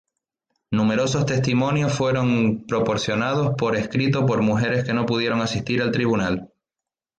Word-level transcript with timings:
Numerosos 0.71 1.27
testimonios 1.27 1.93
fueron 1.93 2.65
proporcionados 2.65 3.53
por 3.55 3.75
escrito 3.75 4.25
por 4.25 4.41
mujeres 4.41 4.83
que 4.83 4.95
no 4.95 5.05
pudieron 5.05 5.41
asistir 5.41 5.79
al 5.83 5.91
tribunal. 5.91 6.49